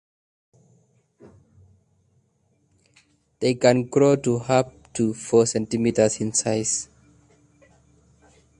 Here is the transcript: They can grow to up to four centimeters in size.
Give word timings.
They 3.39 3.53
can 3.53 3.83
grow 3.83 4.15
to 4.15 4.37
up 4.37 4.91
to 4.93 5.13
four 5.13 5.45
centimeters 5.45 6.19
in 6.19 6.33
size. 6.33 6.89